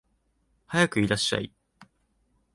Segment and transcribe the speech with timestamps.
[0.65, 1.53] はやくいらっしゃい